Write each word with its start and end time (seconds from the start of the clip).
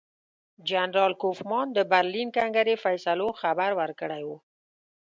جنرال 0.69 1.13
کوفمان 1.21 1.67
د 1.73 1.79
برلین 1.91 2.29
کنګرې 2.37 2.75
فیصلو 2.83 3.27
خبر 3.41 3.69
ورکړی 3.79 4.21
وو. 4.25 4.37